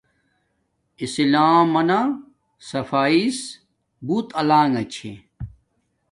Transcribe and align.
اسلام 1.03 1.65
منا 1.73 2.01
صفایس 2.69 3.37
بوت 4.05 4.27
الانݣ 4.39 4.79
چھے 4.93 5.11